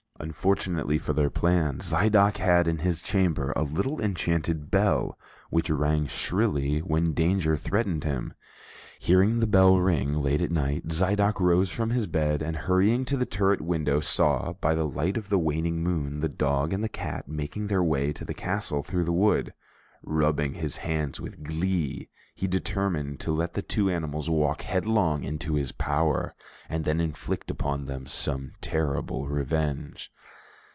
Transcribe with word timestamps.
Unfortunately 0.19 0.99
for 0.99 1.13
their 1.13 1.31
plan, 1.31 1.79
Zidoc 1.79 2.37
had 2.37 2.67
in 2.67 2.77
his 2.77 3.01
chamber 3.01 3.51
a 3.55 3.63
little 3.63 3.99
enchanted 3.99 4.69
bell 4.69 5.17
which 5.49 5.67
rang 5.71 6.05
shrilly 6.05 6.77
when 6.77 7.13
danger 7.13 7.57
threatened 7.57 8.03
him. 8.03 8.35
Hearing 8.99 9.39
the 9.39 9.47
bell 9.47 9.79
ring 9.79 10.13
late 10.13 10.39
at 10.43 10.51
night, 10.51 10.89
Zidoc 10.89 11.39
rose 11.39 11.71
from 11.71 11.89
his 11.89 12.05
bed, 12.05 12.43
and 12.43 12.55
hurrying 12.55 13.03
to 13.05 13.17
the 13.17 13.25
turret 13.25 13.61
window, 13.61 13.99
saw, 13.99 14.53
by 14.53 14.75
the 14.75 14.87
light 14.87 15.17
of 15.17 15.29
the 15.29 15.39
waning 15.39 15.81
moon, 15.81 16.19
the 16.19 16.29
dog 16.29 16.71
and 16.71 16.83
the 16.83 16.87
cat 16.89 17.27
making 17.27 17.65
their 17.65 17.81
way 17.83 18.13
to 18.13 18.23
the 18.23 18.35
castle 18.35 18.83
through 18.83 19.05
the 19.05 19.11
wood. 19.11 19.55
Rubbing 20.03 20.53
his 20.55 20.77
hands 20.77 21.19
with 21.21 21.43
glee, 21.43 22.09
he 22.33 22.47
determined 22.47 23.19
to 23.19 23.31
let 23.31 23.53
the 23.53 23.61
two 23.61 23.91
animals 23.91 24.27
walk 24.31 24.63
headlong 24.63 25.23
into 25.23 25.53
his 25.53 25.71
power, 25.71 26.33
and 26.69 26.85
then 26.85 26.99
inflict 26.99 27.51
upon 27.51 27.85
them 27.85 28.07
some 28.07 28.53
terrible 28.61 29.27
revenge. 29.27 30.11